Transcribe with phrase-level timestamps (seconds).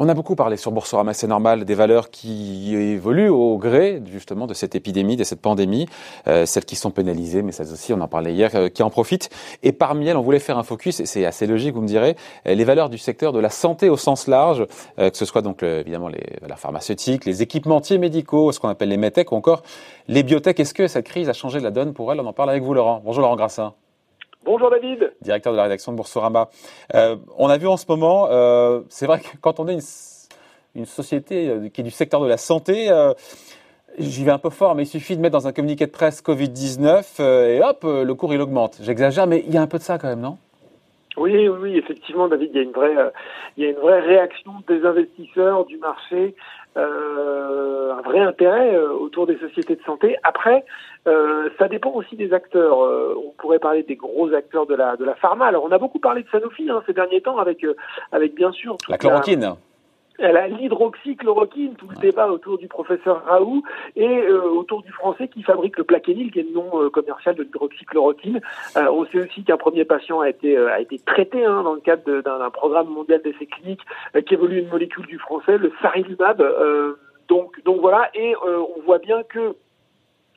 [0.00, 4.46] On a beaucoup parlé sur Boursorama, c'est normal, des valeurs qui évoluent au gré justement
[4.46, 5.88] de cette épidémie, de cette pandémie,
[6.28, 8.90] euh, celles qui sont pénalisées, mais celles aussi, on en parlait hier, euh, qui en
[8.90, 9.28] profitent.
[9.64, 12.14] Et parmi elles, on voulait faire un focus, et c'est assez logique, vous me direz,
[12.46, 15.64] euh, les valeurs du secteur de la santé au sens large, que ce soit donc
[15.64, 19.64] évidemment les valeurs pharmaceutiques, les équipementiers médicaux, ce qu'on appelle les medtech, ou encore
[20.06, 20.60] les biotech.
[20.60, 22.20] Est-ce que cette crise a changé la donne pour elles?
[22.20, 23.02] On en parle avec vous, Laurent.
[23.04, 23.74] Bonjour, Laurent Grassin.
[24.44, 25.12] Bonjour David.
[25.20, 26.48] Directeur de la rédaction de Boursorama.
[26.94, 29.78] Euh, on a vu en ce moment, euh, c'est vrai que quand on est
[30.74, 32.88] une, société euh, qui est du secteur de la santé,
[33.98, 36.22] j'y vais un peu fort, mais il suffit de mettre dans un communiqué de presse
[36.22, 38.78] Covid-19 et hop, le cours il augmente.
[38.80, 40.38] J'exagère, mais il y a un peu de ça quand même, non?
[41.18, 42.96] Oui, oui, effectivement, David, il y a une vraie,
[43.56, 46.34] il y a une vraie réaction des investisseurs, du marché,
[46.76, 50.16] euh, un vrai intérêt euh, autour des sociétés de santé.
[50.22, 50.64] Après,
[51.08, 52.78] euh, ça dépend aussi des acteurs.
[52.78, 55.46] on pourrait parler des gros acteurs de la de la pharma.
[55.46, 57.66] Alors, on a beaucoup parlé de Sanofi hein, ces derniers temps avec
[58.12, 59.54] avec bien sûr la chloroquine
[60.18, 63.62] l'hydroxychloroquine, tout le débat autour du professeur Raoult
[63.96, 67.34] et euh, autour du français qui fabrique le Plaquenil, qui est le nom euh, commercial
[67.34, 68.40] de l'hydroxychloroquine.
[68.76, 71.80] Euh, on sait aussi qu'un premier patient a été a été traité hein, dans le
[71.80, 73.82] cadre d'un programme mondial d'essais cliniques
[74.26, 76.42] qui évolue une molécule du français, le sarilumab.
[77.28, 79.54] donc donc voilà, et on voit bien que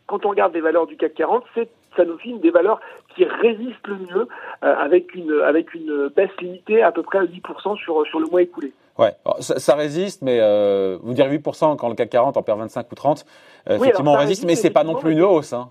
[0.08, 2.80] quand on regarde les valeurs du CAC 40, c'est Sanofi des valeurs
[3.16, 4.28] qui résistent le mieux
[4.62, 8.42] avec une avec une baisse limitée à peu près à 10% sur sur le mois
[8.42, 8.74] écoulé.
[8.98, 12.92] Ouais, ça, résiste, mais euh, vous direz 8% quand le CAC 40 en perd 25
[12.92, 13.26] ou 30.
[13.70, 15.54] Euh, effectivement, on résiste, mais c'est pas non plus une hausse.
[15.54, 15.70] Hein.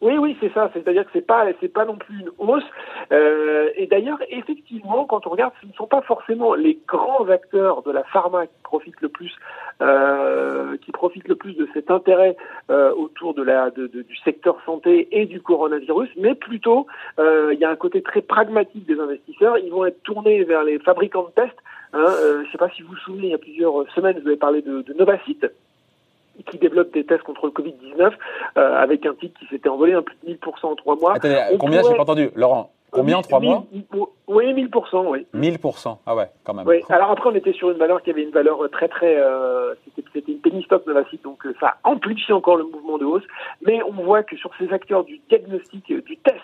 [0.00, 0.70] Oui, oui, c'est ça.
[0.72, 2.64] C'est-à-dire que c'est pas, c'est pas non plus une hausse.
[3.12, 7.82] Euh, et d'ailleurs, effectivement, quand on regarde, ce ne sont pas forcément les grands acteurs
[7.82, 9.34] de la pharma qui profitent le plus,
[9.82, 12.36] euh, qui profitent le plus de cet intérêt
[12.70, 16.86] euh, autour de la, de, du secteur santé et du coronavirus, mais plutôt,
[17.18, 19.58] euh, il y a un côté très pragmatique des investisseurs.
[19.58, 21.58] Ils vont être tournés vers les fabricants de tests.
[21.92, 24.18] Hein, euh, je ne sais pas si vous vous souvenez, il y a plusieurs semaines,
[24.20, 25.46] vous avez parlé de, de Novacite
[26.44, 28.12] qui développe des tests contre le Covid-19
[28.56, 31.14] euh, avec un titre qui s'était envolé un plus de 1000% en trois mois.
[31.14, 32.72] Attendez, combien J'ai pas entendu, Laurent?
[32.90, 33.64] Combien en trois mois?
[34.26, 35.26] Oui, 1000%, oui.
[35.34, 36.66] 1000%, ah ouais, quand même.
[36.66, 36.82] Oui.
[36.88, 39.74] Alors après, on était sur une valeur qui avait une valeur très très, euh,
[40.12, 43.22] c'était une penny stock Novacite, donc euh, ça amplifie encore le mouvement de hausse.
[43.64, 46.40] Mais on voit que sur ces acteurs du diagnostic, du test,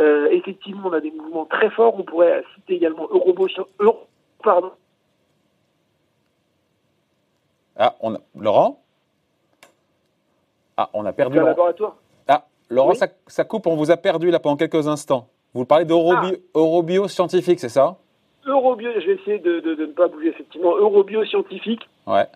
[0.00, 1.94] euh, effectivement, on a des mouvements très forts.
[1.98, 3.46] On pourrait citer également Eurobo,
[3.78, 4.06] Euro,
[4.42, 4.72] pardon.
[7.76, 8.18] Ah, on a...
[8.38, 8.82] Laurent?
[10.82, 11.36] Ah, on a perdu.
[11.36, 11.96] laboratoire.
[12.26, 12.94] Ah, Laurent,
[13.26, 15.28] ça, coupe, on vous a perdu là pendant quelques instants.
[15.52, 17.08] Vous parlez d'Eurobio ah.
[17.08, 17.96] Scientifique, c'est ça?
[18.46, 20.74] Eurobio, je vais essayer de, de, ne pas bouger effectivement.
[20.76, 21.82] Eurobio scientifique.
[22.06, 22.26] Ouais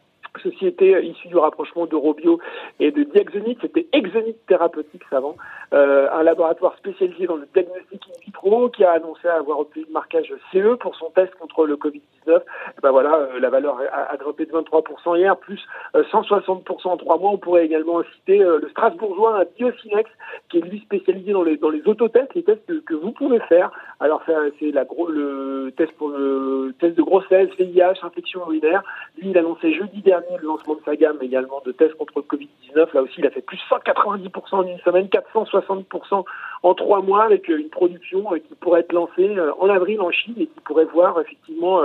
[0.40, 2.40] société issue du rapprochement d'Eurobio
[2.80, 5.36] et de Diaxonite, c'était Exonite Thérapeutique avant,
[5.72, 9.92] euh, un laboratoire spécialisé dans le diagnostic in vitro qui a annoncé avoir obtenu le
[9.92, 12.40] marquage CE pour son test contre le Covid-19.
[12.82, 15.60] Ben voilà, euh, la valeur a, droppé de 23% hier, plus
[15.94, 17.30] 160% euh, en trois mois.
[17.30, 20.10] On pourrait également citer euh, le Strasbourgeois, un Biocinex,
[20.48, 23.70] qui est lui spécialisé dans les, autotests, les tests que, vous pouvez faire.
[24.00, 28.82] Alors c'est la le test pour le test de grossesse, VIH, infection urinaire.
[29.18, 32.22] Lui, il annonçait jeudi dernier le lancement de sa gamme également de tests contre le
[32.22, 32.94] Covid-19.
[32.94, 36.24] Là aussi, il a fait plus 190% en une semaine, 460%
[36.62, 40.00] en trois mois avec euh, une production euh, qui pourrait être lancée euh, en avril
[40.00, 41.82] en Chine et qui pourrait voir effectivement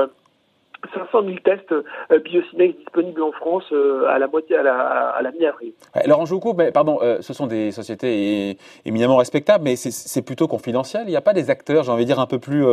[0.93, 5.21] 500 000 tests euh, Biocinex disponibles en France euh, à la moitié à la, à
[5.21, 5.73] la mi-avril.
[6.05, 11.03] Laurent Joucou, mais pardon, euh, ce sont des sociétés éminemment respectables, mais c'est plutôt confidentiel.
[11.05, 12.65] Il n'y a pas des acteurs, j'ai envie de dire, un peu plus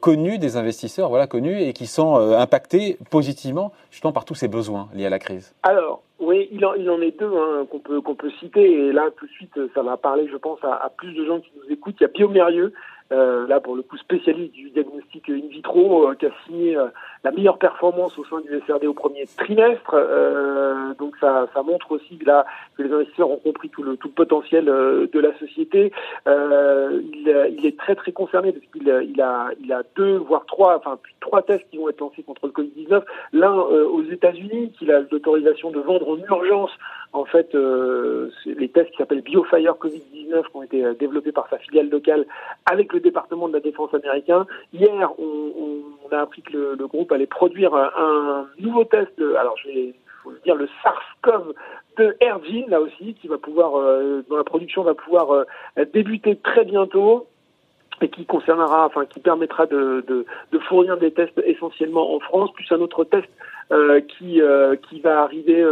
[0.00, 4.88] connus, des investisseurs, voilà, connus et qui sont impactés positivement justement par tous ces besoins
[4.94, 5.54] liés à la crise.
[5.62, 8.92] Alors, oui, il en, il en est deux hein, qu'on peut qu'on peut citer et
[8.92, 11.50] là tout de suite ça va parler, je pense, à, à plus de gens qui
[11.56, 11.96] nous écoutent.
[12.00, 12.72] Il y a Biomérieux
[13.12, 16.86] euh, là pour le coup spécialiste du diagnostic in vitro, euh, qui a signé euh,
[17.24, 19.96] la meilleure performance au sein du SRD au premier trimestre.
[20.98, 24.08] donc ça, ça montre aussi que, là, que les investisseurs ont compris tout le, tout
[24.08, 25.92] le potentiel de la société.
[26.26, 30.76] Il, il, est très très concerné parce qu'il il a, il a deux voire trois,
[30.76, 33.02] enfin plus trois tests qui vont être lancés contre le Covid-19.
[33.32, 36.70] L'un aux États-Unis, qu'il a l'autorisation de vendre en urgence
[37.12, 41.48] en fait, euh, les tests qui s'appellent BioFire Covid-19 qui ont été euh, développés par
[41.48, 42.24] sa filiale locale
[42.66, 44.46] avec le département de la défense américain.
[44.72, 49.56] Hier, on, on a appris que le, le, groupe allait produire un, nouveau test, alors
[49.58, 51.54] je vais faut dire, le SARS-CoV
[51.96, 55.44] de Airgene, là aussi, qui va pouvoir, euh, dont la production va pouvoir euh,
[55.92, 57.26] débuter très bientôt
[58.00, 62.50] et qui concernera, enfin qui permettra de, de, de, fournir des tests essentiellement en France,
[62.52, 63.28] plus un autre test
[64.18, 64.40] qui
[64.88, 65.64] qui va arriver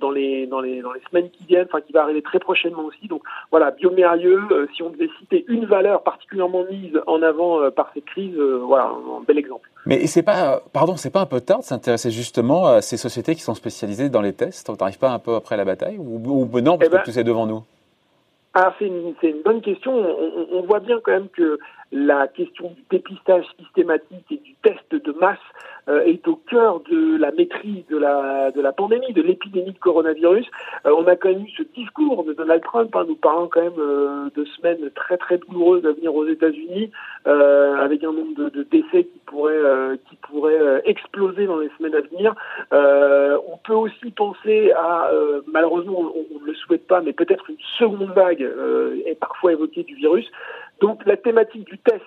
[0.00, 2.84] dans les dans les dans les semaines qui viennent, enfin qui va arriver très prochainement
[2.84, 3.08] aussi.
[3.08, 4.40] Donc voilà, biomérieux,
[4.76, 9.24] si on devait citer une valeur particulièrement mise en avant par cette crise, voilà, un
[9.26, 9.68] bel exemple.
[9.86, 13.34] Mais c'est pas, pardon, c'est pas un peu tard de s'intéresser justement à ces sociétés
[13.34, 14.68] qui sont spécialisées dans les tests?
[14.68, 15.96] On n'arrive pas un peu après la bataille?
[15.98, 17.62] Ou, ou non, parce eh que ben, tout est devant nous?
[18.54, 19.92] Ah, c'est une, une, bonne question.
[19.92, 21.58] On, on, voit bien quand même que
[21.92, 25.38] la question du dépistage systématique et du test de masse
[25.88, 29.78] euh, est au cœur de la maîtrise de la, de la pandémie, de l'épidémie de
[29.78, 30.46] coronavirus.
[30.86, 33.62] Euh, on a quand même eu ce discours de Donald Trump, hein, nous parlant quand
[33.62, 36.90] même euh, de semaines très très douloureuses à venir aux États-Unis,
[37.24, 42.00] avec un nombre de, de décès qui pourrait, qui pourrait exploser dans les semaines à
[42.00, 42.34] venir.
[42.72, 45.10] on peut aussi penser à,
[45.46, 48.46] malheureusement, on ne le souhaite pas, mais peut-être une seconde vague
[49.04, 50.30] est parfois évoquée du virus.
[50.80, 52.04] Donc la thématique du test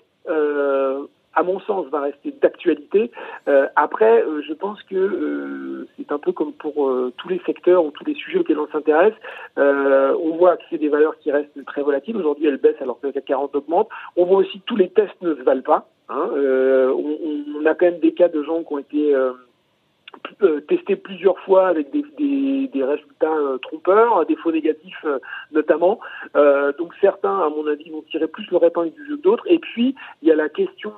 [1.36, 3.12] à mon sens, va rester d'actualité.
[3.48, 7.84] Euh, après, euh, je pense que euh, c'est un peu comme pour tous les secteurs
[7.86, 9.14] ou tous les sujets auxquels on s'intéresse.
[9.58, 12.18] on voit que c'est des valeurs qui restent très volatiles.
[12.18, 13.90] Aujourd'hui, elles baissent alors que le CAC 40 augmente.
[14.16, 15.88] On voit aussi que tous les tests ne se valent pas.
[16.10, 16.30] Hein.
[16.34, 17.18] On,
[17.62, 19.32] on, a quand même des cas de gens qui ont été euh,
[20.68, 22.04] testé plusieurs fois avec des,
[22.68, 25.20] des, résultats euh, trompeurs, des faux négatifs euh,
[25.52, 26.00] notamment.
[26.78, 29.46] donc certains, à mon avis, vont tirer plus le répingle du jeu que d'autres.
[29.48, 30.92] Et puis, il y a la question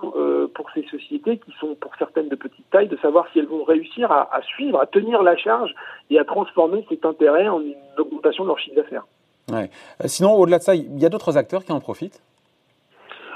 [0.53, 3.63] pour ces sociétés qui sont pour certaines de petite taille, de savoir si elles vont
[3.63, 5.73] réussir à, à suivre, à tenir la charge
[6.09, 9.05] et à transformer cet intérêt en une augmentation de leur chiffre d'affaires.
[9.51, 9.69] Ouais.
[10.05, 12.21] Sinon, au-delà de ça, il y a d'autres acteurs qui en profitent?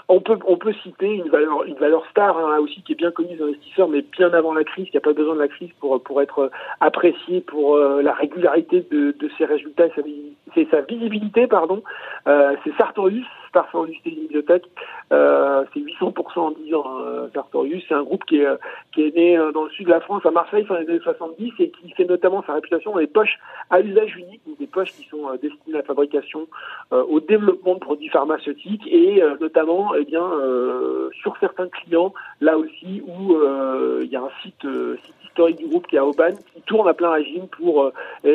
[0.10, 3.12] On peut, on peut citer une valeur, une valeur star hein, aussi qui est bien
[3.12, 5.70] connue des investisseurs, mais bien avant la crise, qui n'a pas besoin de la crise
[5.80, 6.52] pour, pour être
[6.82, 11.46] appréciée pour euh, la régularité de, de ses résultats et sa, sa visibilité.
[11.46, 11.84] pardon.
[12.28, 14.66] Euh, c'est Sartorius, Sartorius c'est une bibliothèque.
[15.12, 16.98] Euh, c'est 800% en 10 ans,
[17.34, 17.84] Sartorius.
[17.88, 18.48] C'est un groupe qui est,
[18.94, 21.54] qui est né dans le sud de la France, à Marseille, fin des années 70,
[21.60, 24.92] et qui fait notamment sa réputation dans les poches à usage unique, donc des poches
[24.92, 26.48] qui sont destinées à la fabrication,
[26.92, 33.02] au développement de produits pharmaceutiques et notamment eh bien, euh, sur certains clients, là aussi,
[33.06, 36.06] où euh, il y a un site, euh, site, historique du groupe qui est à
[36.06, 37.92] Aubagne, qui tourne à plein régime pour,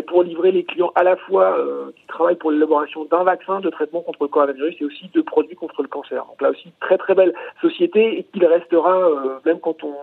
[0.06, 1.58] pour livrer les clients à la fois
[1.96, 5.56] qui travaillent pour l'élaboration d'un vaccin, de traitement contre le coronavirus et aussi de produits
[5.56, 6.24] contre le cancer.
[6.24, 9.08] Donc là aussi, très très belle société et qu'il restera
[9.44, 9.94] même quand on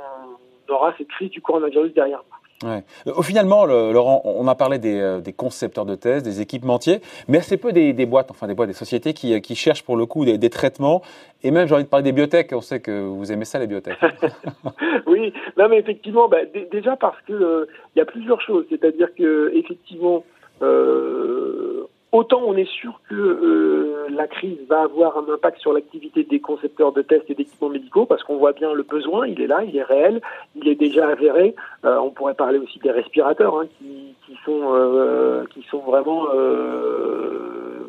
[0.69, 2.41] aura cette crise du coronavirus derrière nous.
[2.63, 2.83] Ouais.
[3.07, 7.39] Au finalement, Laurent, on a parlé des, euh, des, concepteurs de tests, des équipementiers, mais
[7.39, 9.97] assez peu des, des, boîtes, enfin des boîtes, des sociétés qui, euh, qui cherchent pour
[9.97, 11.01] le coup des, des traitements.
[11.43, 12.53] Et même, j'ai envie de parler des biotech.
[12.53, 13.97] On sait que vous aimez ça, les biotech.
[15.07, 16.37] oui, non, mais effectivement, bah,
[16.71, 18.65] déjà parce que euh, il y a plusieurs choses.
[18.69, 20.23] C'est-à-dire que effectivement,
[20.61, 21.70] euh,
[22.11, 26.41] Autant on est sûr que euh, la crise va avoir un impact sur l'activité des
[26.41, 29.63] concepteurs de tests et d'équipements médicaux, parce qu'on voit bien le besoin, il est là,
[29.63, 30.21] il est réel,
[30.55, 31.55] il est déjà avéré.
[31.85, 36.27] Euh, on pourrait parler aussi des respirateurs hein, qui, qui, sont euh, qui sont vraiment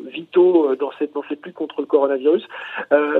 [0.05, 2.47] vitaux dans cette dans cette lutte contre le coronavirus.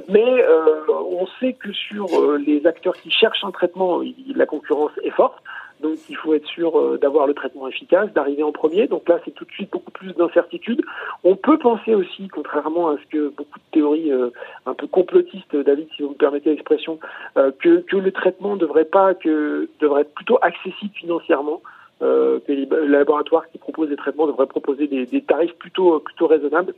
[0.07, 0.45] mais
[0.89, 2.07] on sait que sur
[2.37, 4.01] les acteurs qui cherchent un traitement,
[4.35, 5.43] la concurrence est forte.
[5.83, 8.87] Donc il faut être sûr euh, d'avoir le traitement efficace, d'arriver en premier.
[8.87, 10.81] Donc là, c'est tout de suite beaucoup plus d'incertitude.
[11.25, 14.29] On peut penser aussi, contrairement à ce que beaucoup de théories euh,
[14.65, 16.99] un peu complotistes, David, si vous me permettez l'expression,
[17.37, 21.61] euh, que, que le traitement devrait pas, que devrait être plutôt accessible financièrement.
[21.99, 26.73] que les laboratoires qui proposent des traitements devraient proposer des, tarifs plutôt plutôt raisonnables.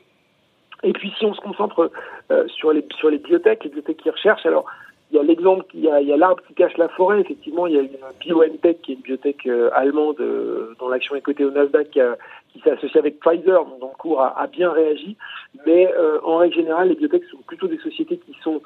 [0.83, 1.89] Et puis si on se concentre
[2.47, 4.65] sur les sur les les biotech qui recherchent, alors
[5.11, 7.21] il y a l'exemple, il y a, l'arbre qui cache la forêt.
[7.21, 11.15] Effectivement, il y a une BioNTech qui est une biotech euh, allemande euh, dont l'action
[11.15, 11.91] est cotée au Nasdaq
[12.51, 15.15] qui, s'est associée avec Pfizer, dont le cours a, bien réagi.
[15.65, 18.61] Mais euh, en règle générale, les biotech sont plutôt des sociétés qui sont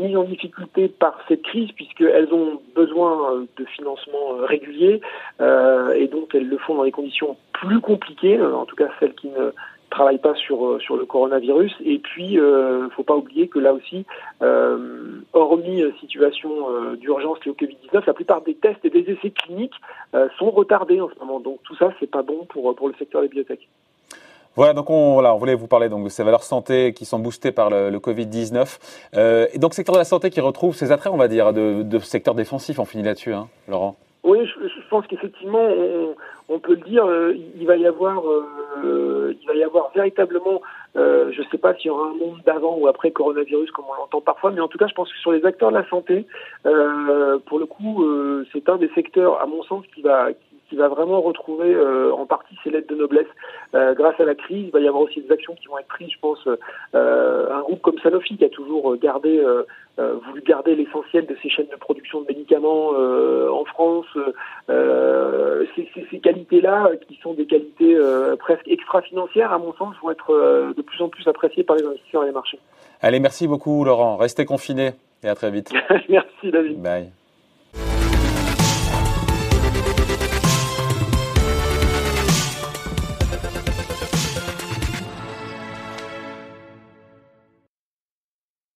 [0.00, 5.02] mises en difficulté par cette crise puisqu'elles ont besoin de financement régulier
[5.40, 9.28] et donc elles le font dans des conditions plus compliquées, en tout cas celles qui
[9.28, 9.52] ne
[9.92, 11.72] travaille pas sur euh, sur le coronavirus.
[11.84, 14.04] Et puis, euh, faut pas oublier que là aussi,
[14.42, 16.50] euh, hormis euh, situation
[16.96, 19.76] d'urgence liée au Covid-19, la plupart des tests et des essais cliniques
[20.38, 21.40] sont retardés en ce moment.
[21.40, 23.68] Donc tout ça, c'est pas bon pour pour le secteur des biotech.
[24.54, 27.18] Voilà, donc on, voilà, on voulait vous parler donc de ces valeurs santé qui sont
[27.18, 28.78] boostées par le, le Covid-19.
[29.14, 31.82] Euh, et donc secteur de la santé qui retrouve ses attraits, on va dire, de,
[31.82, 32.78] de secteur défensif.
[32.78, 33.96] On finit là-dessus, hein, Laurent.
[34.24, 36.14] Oui, je, je pense qu'effectivement, on,
[36.50, 37.04] on, peut le dire,
[37.58, 38.44] il va y avoir euh,
[38.82, 40.62] il va y avoir véritablement,
[40.96, 43.86] euh, je ne sais pas s'il y aura un monde d'avant ou après coronavirus comme
[43.90, 45.88] on l'entend parfois, mais en tout cas je pense que sur les acteurs de la
[45.88, 46.26] santé,
[46.66, 48.04] euh, pour le coup,
[48.52, 50.28] c'est un des secteurs, à mon sens, qui va,
[50.72, 51.76] qui, va vraiment retrouver
[52.12, 53.26] en partie ses lettres de noblesse
[53.72, 54.66] grâce à la crise.
[54.66, 56.48] Il va y avoir aussi des actions qui vont être prises, je pense.
[56.94, 59.42] un groupe comme Sanofi qui a toujours gardé
[59.98, 64.06] euh, voulu garder l'essentiel de ces chaînes de production de médicaments euh, en France.
[64.70, 67.94] Euh, ces, ces qualités-là, qui sont des qualités
[68.38, 72.22] presque extra-financières, à mon sens, vont être de plus en plus appréciées par les investisseurs
[72.22, 72.58] et les marchés.
[73.02, 74.16] Allez, merci beaucoup Laurent.
[74.16, 75.70] Restez confinés et à très vite.
[76.08, 76.80] merci David.
[76.80, 77.21] Bye.